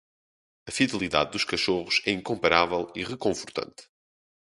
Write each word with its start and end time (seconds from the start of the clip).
A 0.65 0.71
fidelidade 0.71 1.31
dos 1.31 1.43
cachorros 1.45 2.01
é 2.07 2.11
incomparável 2.11 2.91
e 2.95 3.03
reconfortante. 3.03 3.83